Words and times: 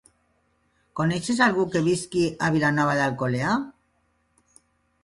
Coneixes 0.99 1.41
algú 1.47 1.65
que 1.75 1.83
visqui 1.89 2.25
a 2.47 2.51
Vilanova 2.57 2.97
d'Alcolea? 3.03 3.55